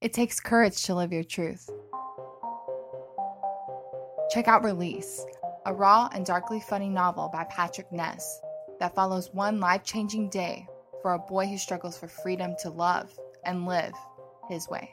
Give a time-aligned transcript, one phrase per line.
[0.00, 1.68] It takes courage to live your truth.
[4.30, 5.26] Check out Release,
[5.66, 8.40] a raw and darkly funny novel by Patrick Ness
[8.78, 10.66] that follows one life changing day
[11.02, 13.12] for a boy who struggles for freedom to love
[13.44, 13.92] and live
[14.48, 14.90] his way.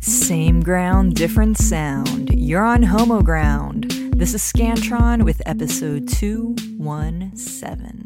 [0.00, 2.28] Same ground, different sound.
[2.34, 3.90] You're on Homo Ground.
[4.12, 8.05] This is Scantron with episode 217.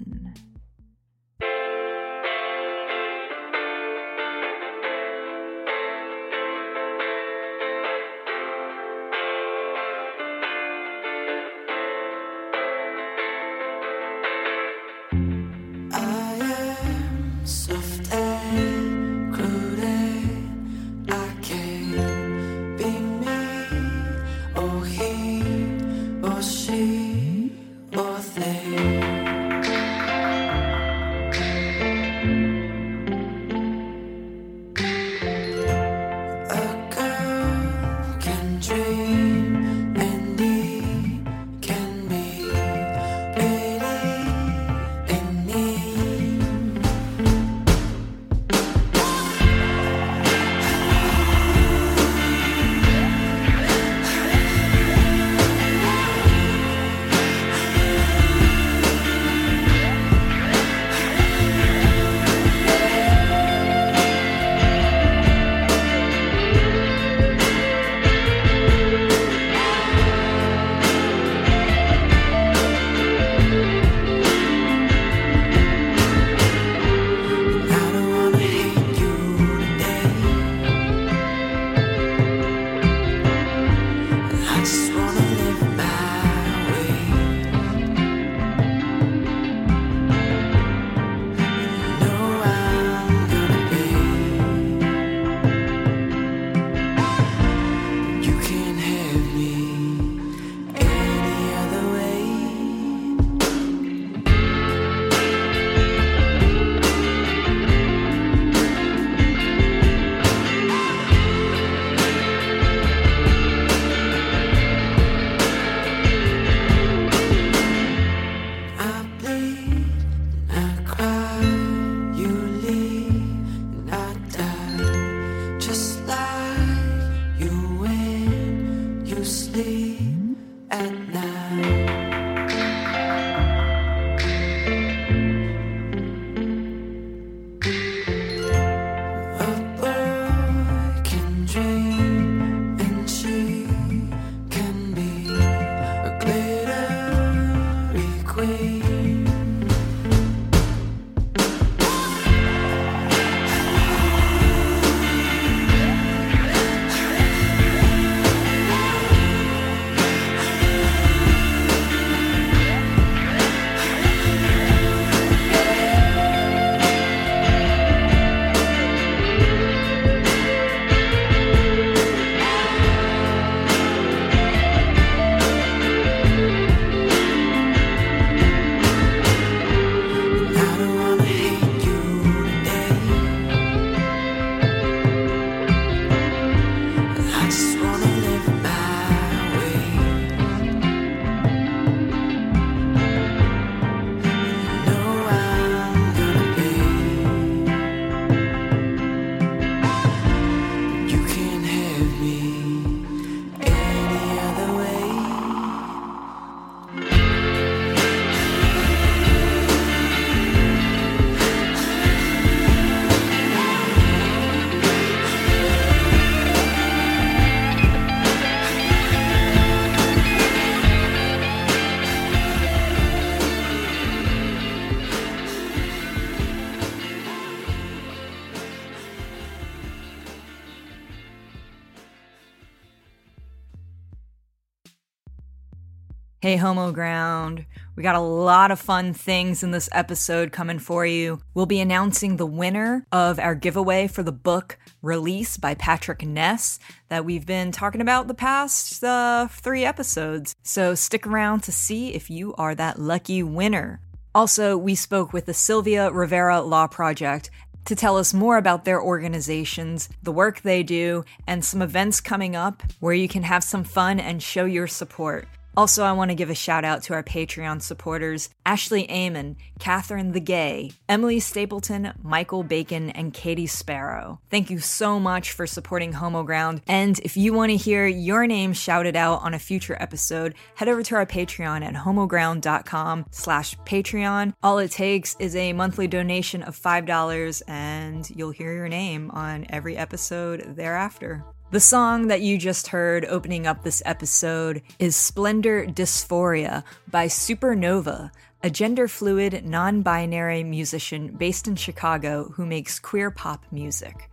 [236.51, 237.65] Hey, Homo Ground.
[237.95, 241.41] We got a lot of fun things in this episode coming for you.
[241.55, 246.81] We'll be announcing the winner of our giveaway for the book Release by Patrick Ness
[247.09, 250.57] that we've been talking about the past uh, three episodes.
[250.65, 254.01] So stick around to see if you are that lucky winner.
[254.35, 257.49] Also, we spoke with the Sylvia Rivera Law Project
[257.85, 262.57] to tell us more about their organizations, the work they do, and some events coming
[262.57, 265.47] up where you can have some fun and show your support.
[265.81, 270.33] Also, I want to give a shout out to our Patreon supporters Ashley Amon, Catherine
[270.33, 274.43] the Gay, Emily Stapleton, Michael Bacon, and Katie Sparrow.
[274.51, 276.83] Thank you so much for supporting Homoground.
[276.87, 280.91] And if you want to hear your name shouted out on a future episode, head
[280.91, 284.53] over to our Patreon at homoground.com slash Patreon.
[284.63, 289.65] All it takes is a monthly donation of $5 and you'll hear your name on
[289.71, 291.43] every episode thereafter.
[291.73, 298.33] The song that you just heard opening up this episode is Splendor Dysphoria by Supernova,
[298.61, 304.29] a gender fluid, non binary musician based in Chicago who makes queer pop music.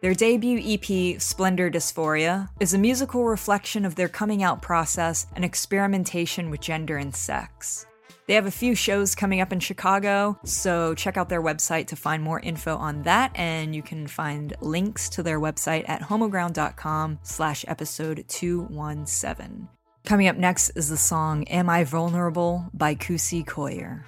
[0.00, 5.44] Their debut EP, Splendor Dysphoria, is a musical reflection of their coming out process and
[5.44, 7.84] experimentation with gender and sex.
[8.28, 11.96] They have a few shows coming up in Chicago, so check out their website to
[11.96, 17.20] find more info on that, and you can find links to their website at homoground.com
[17.22, 19.66] slash episode 217.
[20.04, 24.04] Coming up next is the song Am I Vulnerable by Kusi Koyer.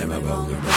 [0.00, 0.73] Am I vulnerable?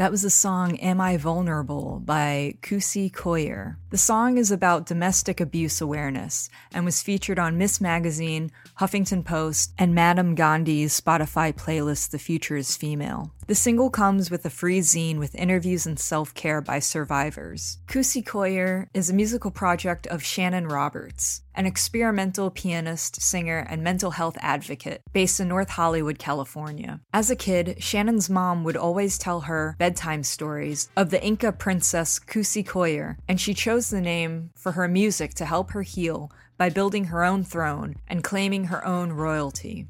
[0.00, 3.76] That was the song Am I Vulnerable by Kusi Koyer.
[3.90, 7.80] The song is about domestic abuse awareness and was featured on Ms.
[7.80, 13.32] Magazine, Huffington Post, and Madame Gandhi's Spotify playlist The Future is Female.
[13.48, 17.78] The single comes with a free zine with interviews and self care by survivors.
[17.88, 24.12] Kusi Koyer is a musical project of Shannon Roberts, an experimental pianist, singer, and mental
[24.12, 27.00] health advocate based in North Hollywood, California.
[27.12, 32.20] As a kid, Shannon's mom would always tell her bedtime stories of the Inca princess
[32.20, 36.68] Kusi Koyer, and she chose the name for her music to help her heal by
[36.68, 39.86] building her own throne and claiming her own royalty.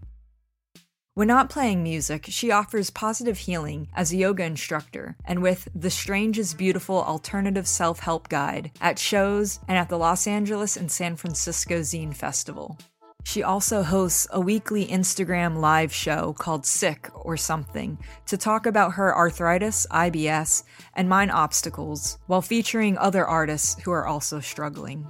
[1.14, 5.90] When not playing music, she offers positive healing as a yoga instructor and with The
[5.90, 10.90] Strange is Beautiful Alternative Self Help Guide at shows and at the Los Angeles and
[10.90, 12.78] San Francisco Zine Festival.
[13.24, 18.94] She also hosts a weekly Instagram live show called Sick or Something to talk about
[18.94, 25.06] her arthritis, IBS, and mine obstacles while featuring other artists who are also struggling.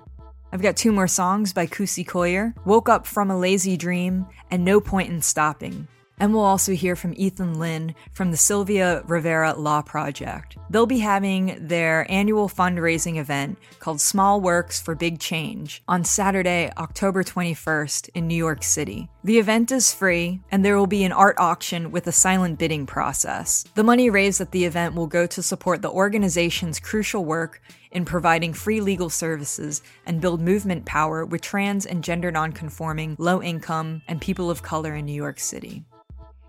[0.52, 4.64] I've got two more songs by Kusi Koyer Woke Up from a Lazy Dream and
[4.64, 5.86] No Point in Stopping.
[6.20, 10.58] And we'll also hear from Ethan Lynn from the Sylvia Rivera Law Project.
[10.68, 16.70] They'll be having their annual fundraising event called Small Works for Big Change on Saturday,
[16.76, 19.08] October 21st in New York City.
[19.24, 22.84] The event is free, and there will be an art auction with a silent bidding
[22.84, 23.64] process.
[23.74, 27.62] The money raised at the event will go to support the organization's crucial work
[27.92, 33.42] in providing free legal services and build movement power with trans and gender nonconforming, low
[33.42, 35.84] income, and people of color in New York City.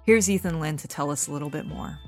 [0.04, 2.00] Here's Ethan Lynn to tell us a little bit more.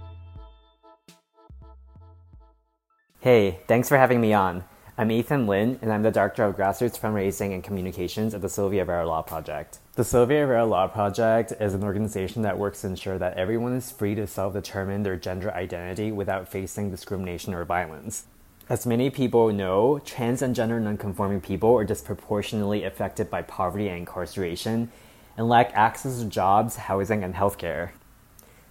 [3.19, 4.63] Hey, thanks for having me on.
[4.97, 8.81] I'm Ethan Lynn, and I'm the Director of Grassroots Fundraising and Communications at the Sylvia
[8.81, 9.77] Rivera Law Project.
[9.93, 13.91] The Sylvia Rivera Law Project is an organization that works to ensure that everyone is
[13.91, 18.25] free to self determine their gender identity without facing discrimination or violence.
[18.69, 23.99] As many people know, trans and gender nonconforming people are disproportionately affected by poverty and
[23.99, 24.89] incarceration,
[25.37, 27.91] and lack access to jobs, housing, and healthcare.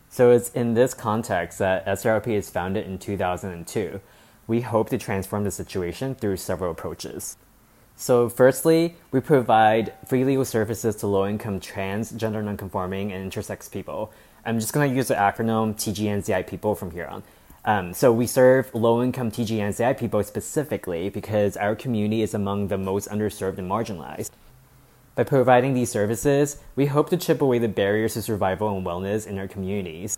[0.08, 4.00] So it's in this context that SRLP is founded in 2002.
[4.46, 7.36] We hope to transform the situation through several approaches.
[7.96, 13.70] So, firstly, we provide free legal services to low income trans, gender nonconforming, and intersex
[13.70, 14.12] people.
[14.44, 17.22] I'm just going to use the acronym TGNCI people from here on.
[17.64, 22.78] Um, so, we serve low income TGNCI people specifically because our community is among the
[22.78, 24.30] most underserved and marginalized.
[25.14, 29.26] By providing these services, we hope to chip away the barriers to survival and wellness
[29.26, 30.16] in our communities.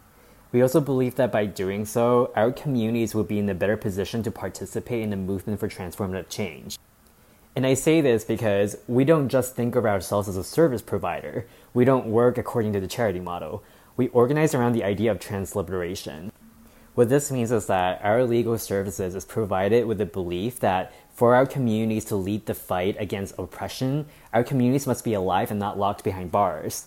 [0.53, 4.23] We also believe that by doing so, our communities will be in a better position
[4.23, 6.79] to participate in the movement for transformative change.
[7.57, 11.45] And I say this because we don't just think of ourselves as a service provider.
[11.73, 13.65] We don't work according to the charity model.
[13.97, 16.31] We organize around the idea of trans liberation.
[16.95, 21.35] What this means is that our legal services is provided with the belief that for
[21.35, 25.79] our communities to lead the fight against oppression, our communities must be alive and not
[25.79, 26.87] locked behind bars.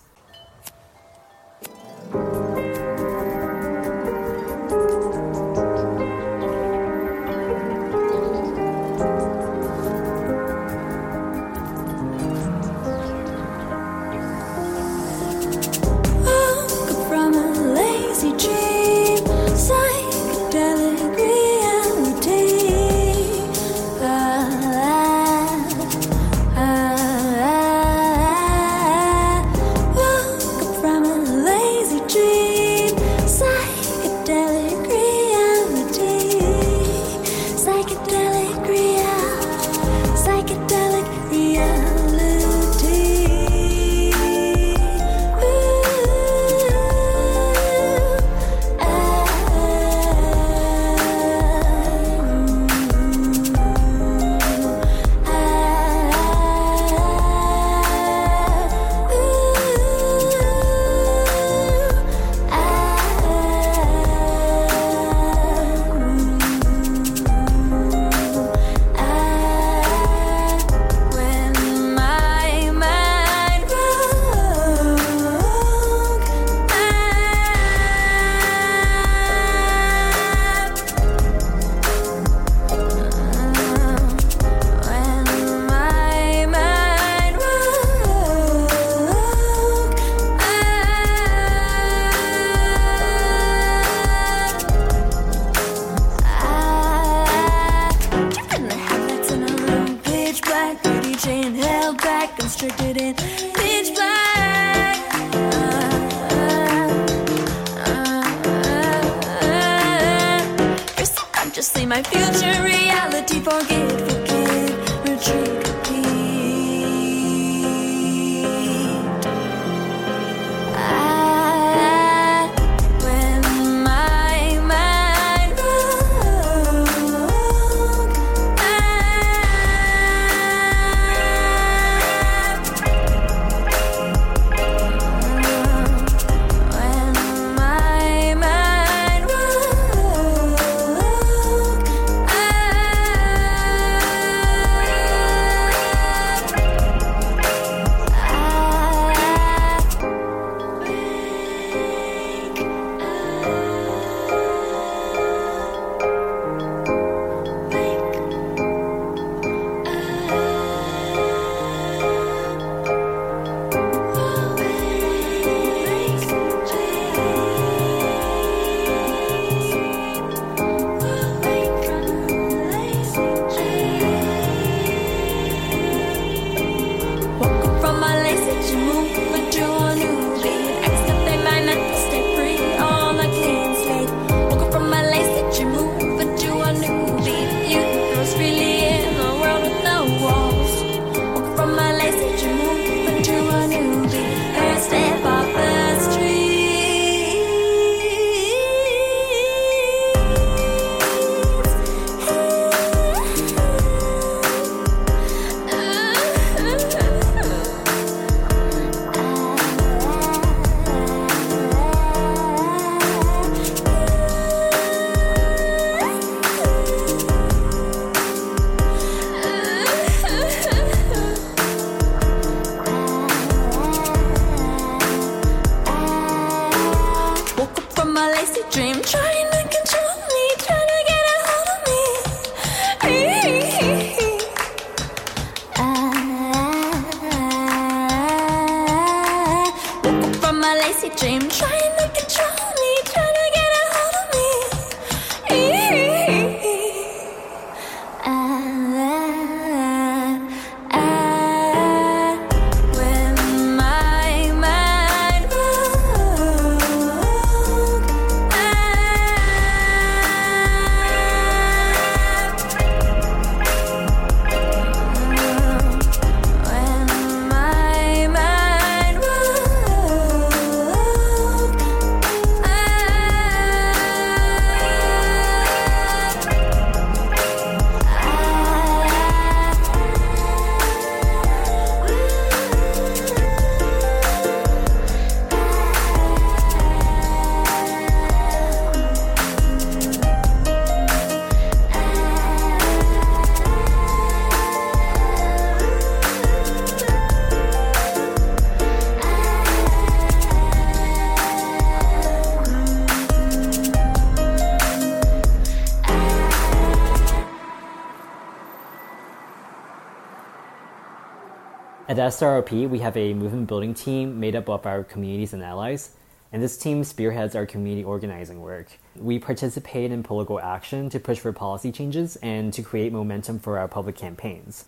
[312.10, 316.12] At SRLP, we have a movement building team made up of our communities and allies,
[316.54, 318.88] and this team spearheads our community organizing work.
[319.18, 323.78] We participate in political action to push for policy changes and to create momentum for
[323.78, 324.86] our public campaigns.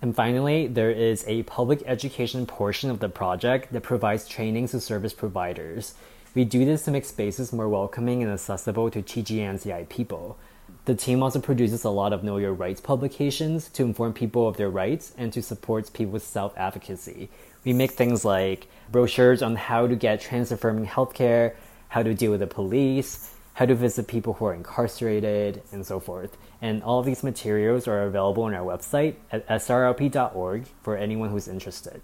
[0.00, 4.80] And finally, there is a public education portion of the project that provides trainings to
[4.80, 5.92] service providers.
[6.34, 10.38] We do this to make spaces more welcoming and accessible to TGNCI people.
[10.86, 14.58] The team also produces a lot of Know Your Rights publications to inform people of
[14.58, 17.30] their rights and to support people's self advocacy.
[17.64, 21.54] We make things like brochures on how to get trans affirming healthcare,
[21.88, 26.00] how to deal with the police, how to visit people who are incarcerated, and so
[26.00, 26.36] forth.
[26.60, 31.48] And all of these materials are available on our website at srlp.org for anyone who's
[31.48, 32.02] interested.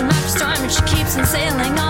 [0.00, 1.89] So much and she keeps on sailing on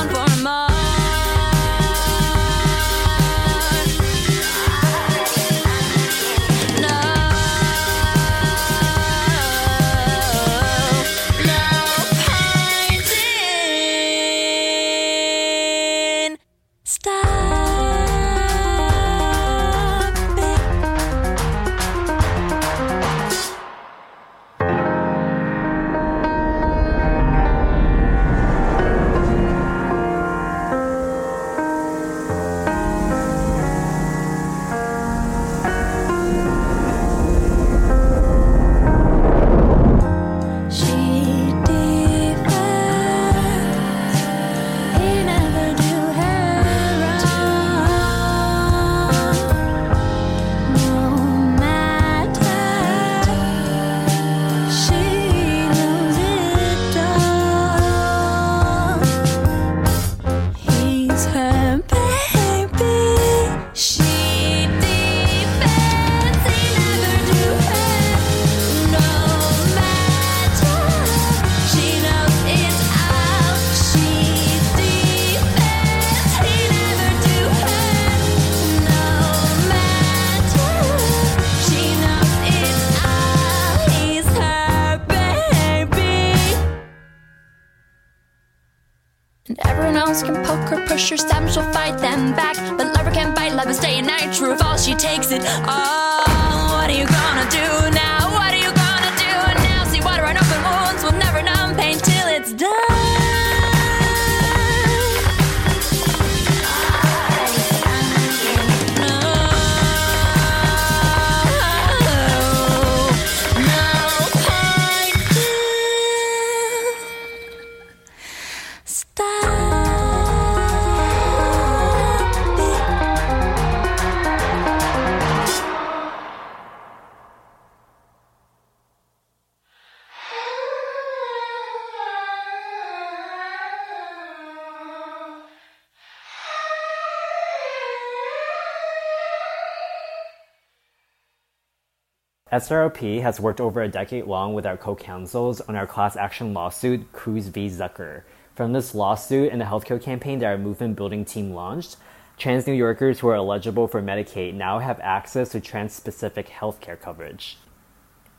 [142.52, 147.12] SRLP has worked over a decade long with our co-counsels on our class action lawsuit,
[147.12, 147.68] Cruz v.
[147.68, 148.22] Zucker.
[148.56, 151.94] From this lawsuit and the healthcare campaign that our movement building team launched,
[152.38, 157.56] trans New Yorkers who are eligible for Medicaid now have access to trans-specific healthcare coverage.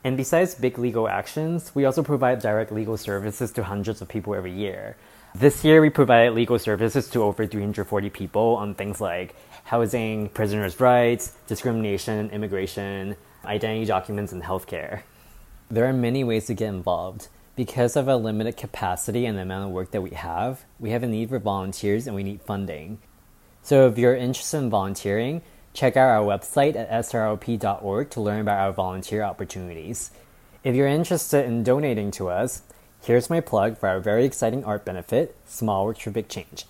[0.04, 4.34] And besides big legal actions, we also provide direct legal services to hundreds of people
[4.34, 4.94] every year.
[5.34, 10.78] This year, we provided legal services to over 340 people on things like housing, prisoners'
[10.80, 15.02] rights, discrimination, immigration, identity documents, and healthcare.
[15.70, 17.28] There are many ways to get involved.
[17.54, 21.02] Because of our limited capacity and the amount of work that we have, we have
[21.02, 22.98] a need for volunteers and we need funding.
[23.62, 25.42] So if you're interested in volunteering,
[25.74, 30.10] check out our website at srlp.org to learn about our volunteer opportunities.
[30.64, 32.62] If you're interested in donating to us,
[33.02, 36.64] here's my plug for our very exciting art benefit, Small Works for Big Change.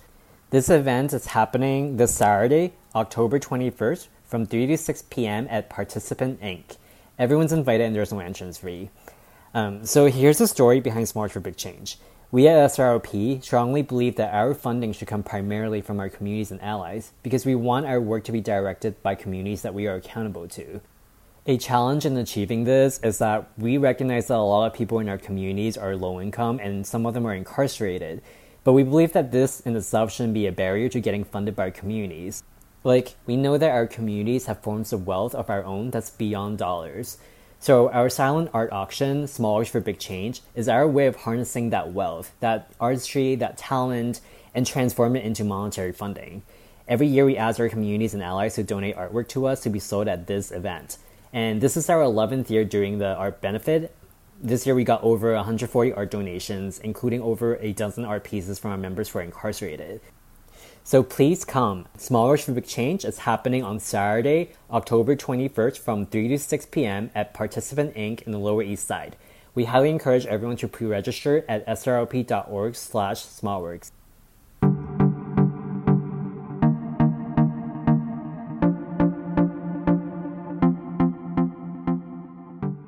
[0.50, 5.46] This event is happening this Saturday, October 21st from 3 to 6 p.m.
[5.50, 6.78] at Participant Inc.
[7.18, 8.88] Everyone's invited and there's no entrance fee.
[9.52, 11.98] Um, so here's the story behind Works for Big Change.
[12.30, 16.62] We at SRLP strongly believe that our funding should come primarily from our communities and
[16.62, 20.48] allies because we want our work to be directed by communities that we are accountable
[20.48, 20.80] to.
[21.44, 25.10] A challenge in achieving this is that we recognize that a lot of people in
[25.10, 28.22] our communities are low income and some of them are incarcerated,
[28.64, 31.68] but we believe that this in itself shouldn't be a barrier to getting funded by
[31.68, 32.42] communities.
[32.84, 36.58] Like, we know that our communities have forms of wealth of our own that's beyond
[36.58, 37.18] dollars.
[37.60, 41.92] So, our silent art auction, Small for Big Change, is our way of harnessing that
[41.92, 44.20] wealth, that artistry, that talent,
[44.52, 46.42] and transform it into monetary funding.
[46.88, 49.78] Every year, we ask our communities and allies to donate artwork to us to be
[49.78, 50.98] sold at this event.
[51.32, 53.94] And this is our 11th year doing the art benefit.
[54.42, 58.72] This year, we got over 140 art donations, including over a dozen art pieces from
[58.72, 60.00] our members who are incarcerated.
[60.84, 61.86] So please come.
[61.96, 66.66] Small Arts for Big Change is happening on Saturday, October 21st from 3 to 6
[66.66, 67.10] p.m.
[67.14, 68.22] at Participant Inc.
[68.22, 69.16] in the Lower East Side.
[69.54, 73.92] We highly encourage everyone to pre-register at srlp.org slash smallworks.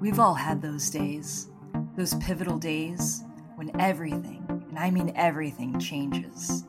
[0.01, 1.49] We've all had those days,
[1.97, 3.23] those pivotal days
[3.55, 6.65] when everything, and I mean everything, changes.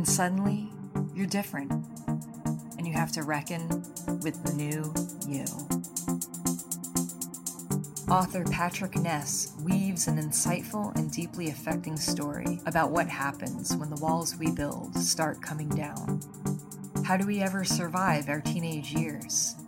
[0.00, 0.72] And suddenly,
[1.14, 1.70] you're different,
[2.78, 3.68] and you have to reckon
[4.22, 4.94] with the new
[5.28, 5.44] you.
[8.10, 14.00] Author Patrick Ness weaves an insightful and deeply affecting story about what happens when the
[14.00, 16.22] walls we build start coming down.
[17.04, 19.59] How do we ever survive our teenage years?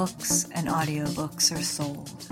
[0.00, 2.29] Books and audiobooks are sold.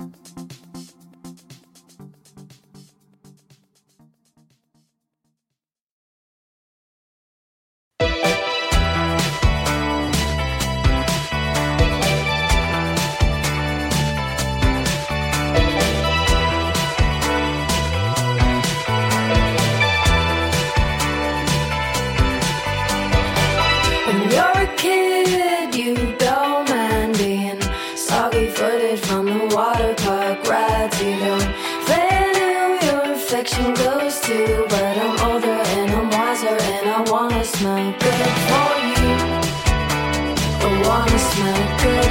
[28.31, 31.01] Soggy footed from the water park rides.
[31.01, 31.53] You don't
[31.85, 34.65] plan who your affection goes to.
[34.69, 39.15] But I'm older and I'm wiser, and I wanna smell good for you.
[40.61, 42.08] I wanna smell good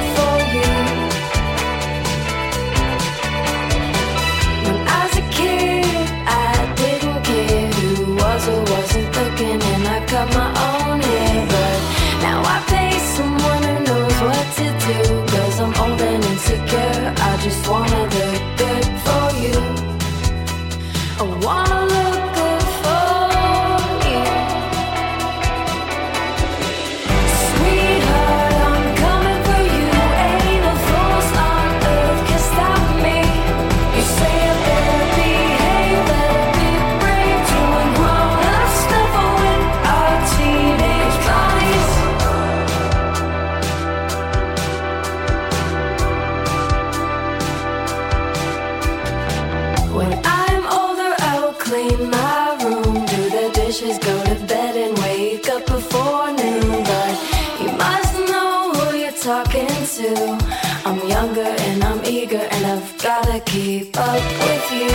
[63.39, 64.91] gotta keep up with you.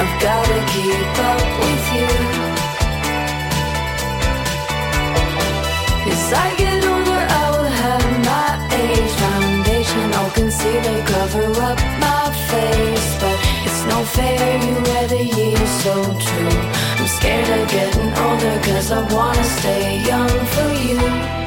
[0.00, 2.10] I've gotta keep up with you.
[6.12, 10.12] As I get older, I will have my age foundation.
[10.14, 14.58] I'll concealer cover up my face, but it's no fair.
[14.66, 15.94] You wear the years so
[16.26, 16.58] true.
[16.98, 21.41] I'm scared of getting older, cause I wanna stay young for you.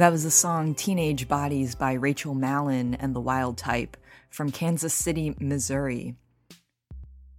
[0.00, 3.98] That was the song Teenage Bodies by Rachel Mallin and the Wild Type
[4.30, 6.14] from Kansas City, Missouri.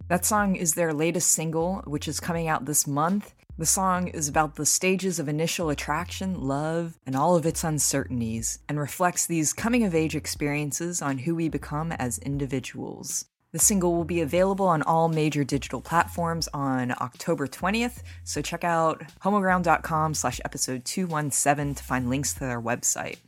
[0.06, 3.34] That song is their latest single, which is coming out this month.
[3.58, 8.60] The song is about the stages of initial attraction, love, and all of its uncertainties,
[8.68, 13.24] and reflects these coming of age experiences on who we become as individuals.
[13.52, 18.64] The single will be available on all major digital platforms on October 20th, so check
[18.64, 23.18] out homoground.com slash episode 217 to find links to their website.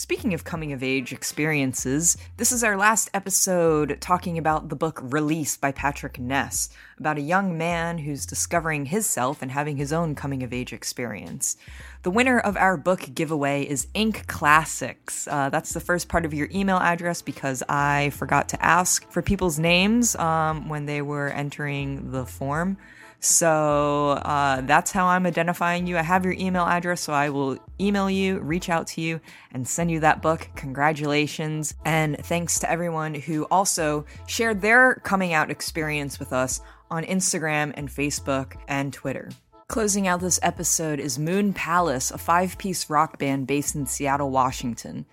[0.00, 4.98] Speaking of coming of age experiences, this is our last episode talking about the book
[5.02, 9.92] Release by Patrick Ness, about a young man who's discovering his self and having his
[9.92, 11.58] own coming of age experience.
[12.02, 15.28] The winner of our book giveaway is Ink Classics.
[15.28, 19.20] Uh, that's the first part of your email address because I forgot to ask for
[19.20, 22.78] people's names um, when they were entering the form.
[23.20, 25.98] So uh, that's how I'm identifying you.
[25.98, 29.20] I have your email address, so I will email you, reach out to you,
[29.52, 30.48] and send you that book.
[30.56, 31.74] Congratulations.
[31.84, 37.72] And thanks to everyone who also shared their coming out experience with us on Instagram
[37.76, 39.30] and Facebook and Twitter.
[39.68, 44.30] Closing out this episode is Moon Palace, a five piece rock band based in Seattle,
[44.30, 45.06] Washington.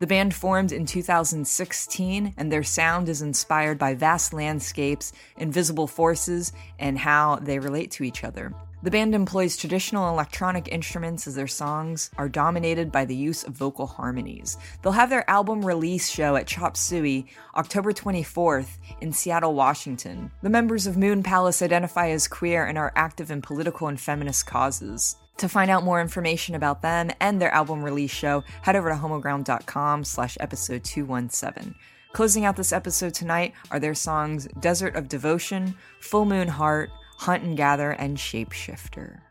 [0.00, 6.52] The band formed in 2016, and their sound is inspired by vast landscapes, invisible forces,
[6.80, 8.52] and how they relate to each other.
[8.82, 13.54] The band employs traditional electronic instruments as their songs are dominated by the use of
[13.54, 14.58] vocal harmonies.
[14.82, 20.32] They'll have their album release show at Chop Suey October 24th in Seattle, Washington.
[20.42, 24.44] The members of Moon Palace identify as queer and are active in political and feminist
[24.44, 25.16] causes.
[25.38, 28.94] To find out more information about them and their album release show, head over to
[28.94, 31.74] homoground.com slash episode 217.
[32.12, 37.42] Closing out this episode tonight are their songs Desert of Devotion, Full Moon Heart, Hunt
[37.42, 39.23] and Gather, and Shapeshifter.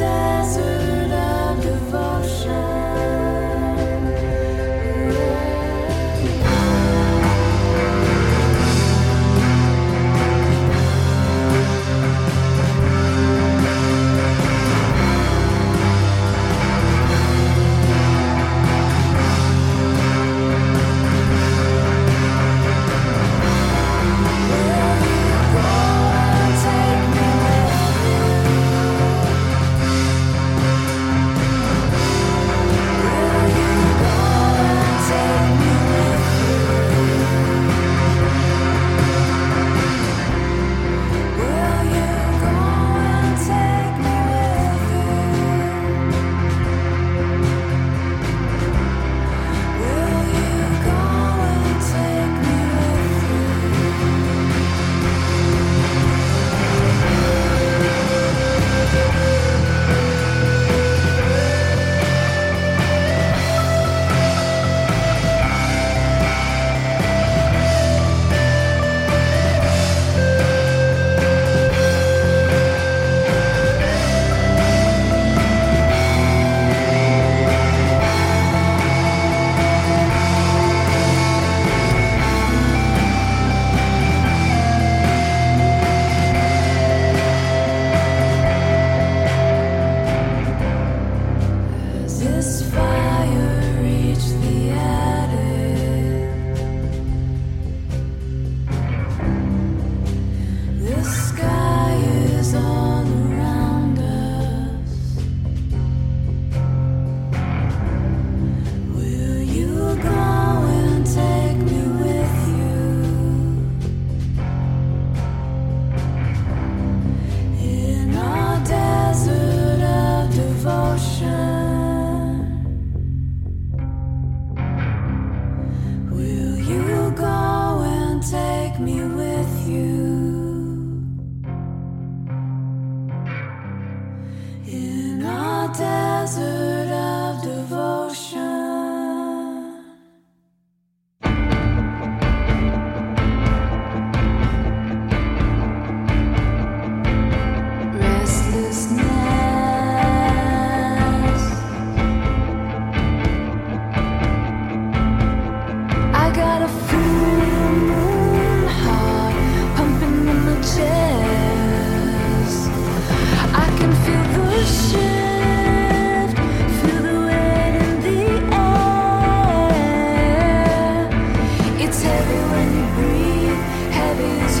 [0.00, 0.29] die.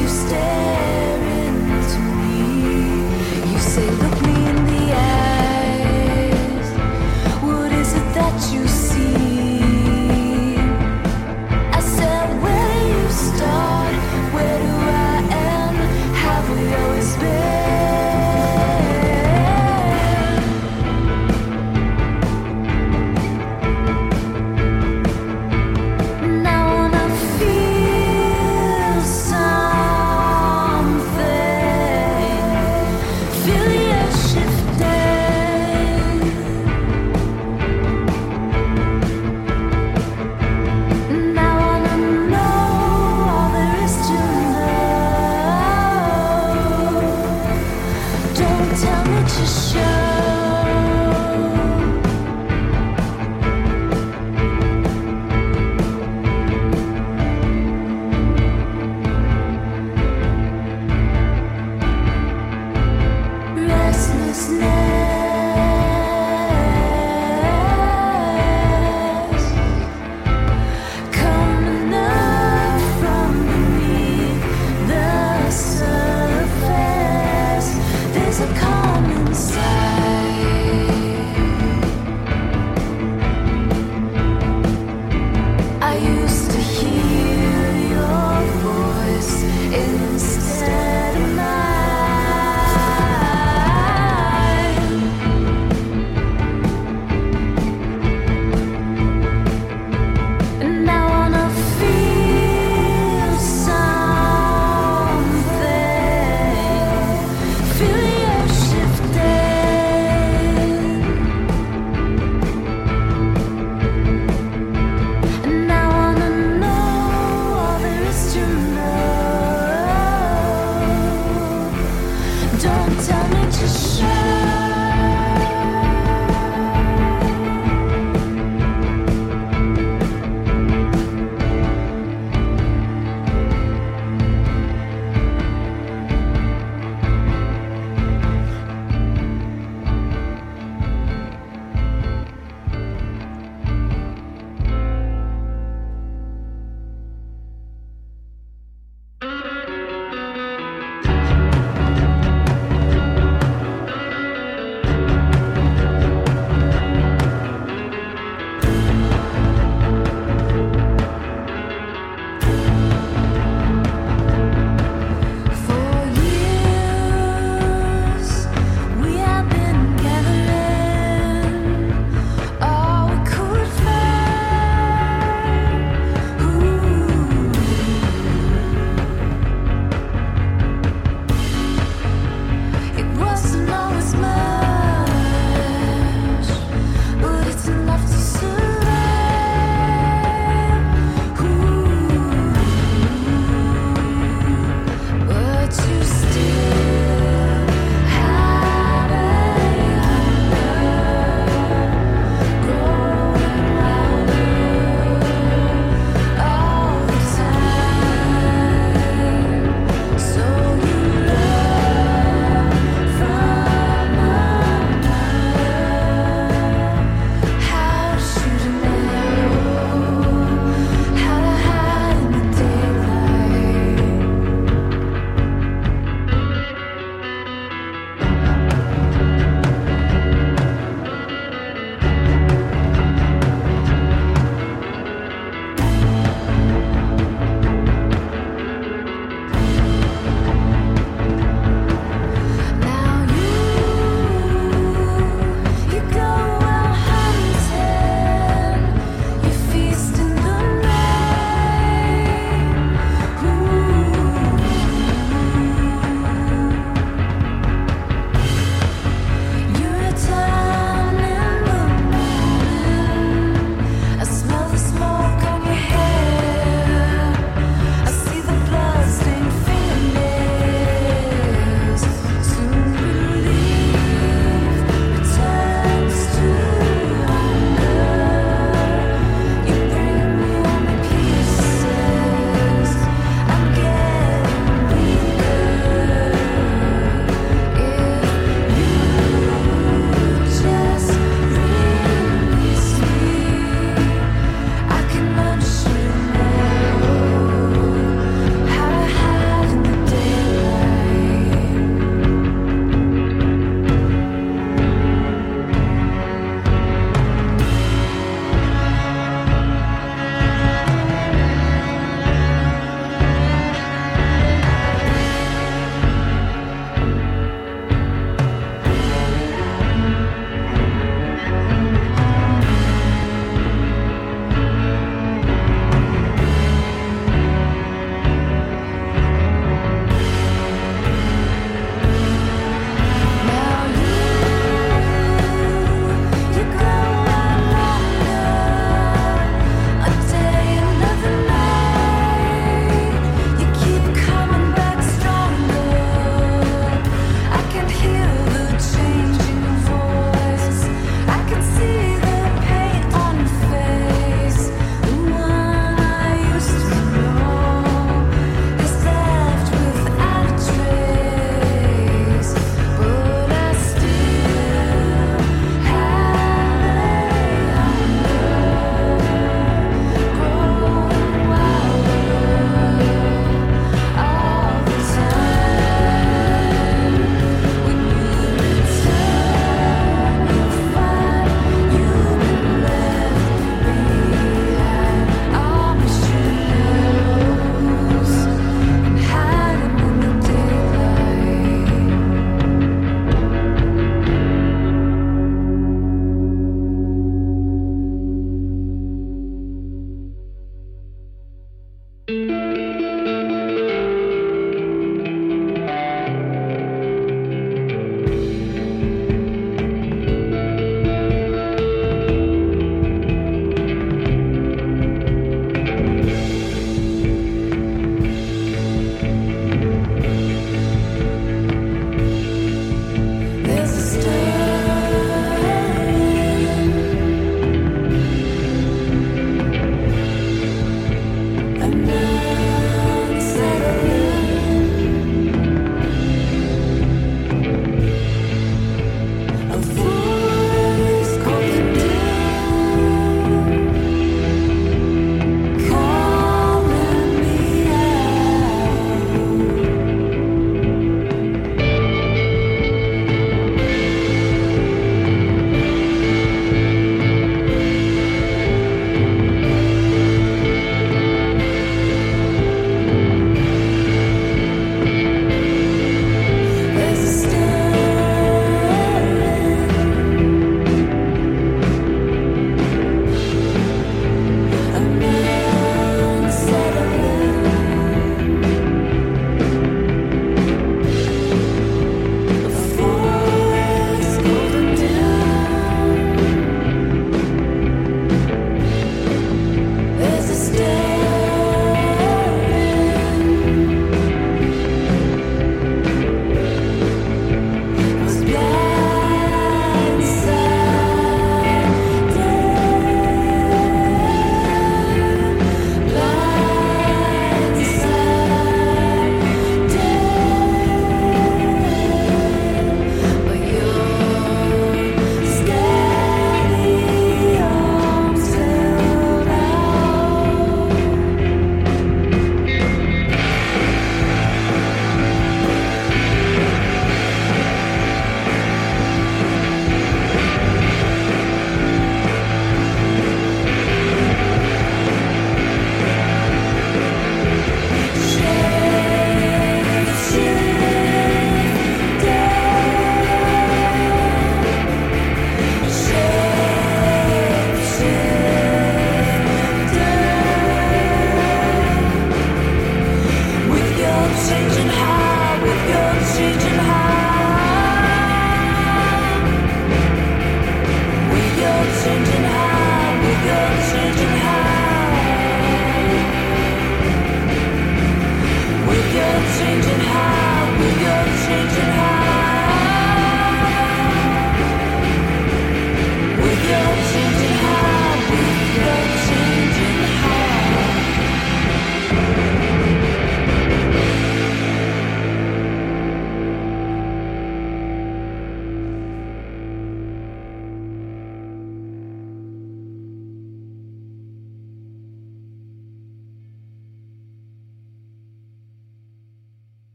[0.00, 0.59] you stay.